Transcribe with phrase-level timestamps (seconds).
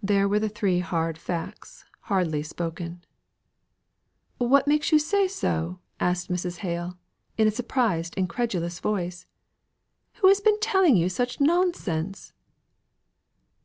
[0.00, 3.02] There were the three hard facts hardly spoken.
[4.38, 6.58] "What makes you say so?" asked Mrs.
[6.58, 6.96] Hale,
[7.36, 9.26] in a surprised, incredulous voice.
[10.18, 12.32] "Who has been telling you such nonsense?"